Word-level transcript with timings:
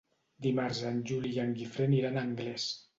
Dimarts 0.45 0.79
en 0.93 0.97
Juli 1.11 1.35
i 1.37 1.45
en 1.47 1.55
Guifré 1.61 1.89
aniran 1.93 2.19
a 2.23 2.29
Anglès. 2.29 2.71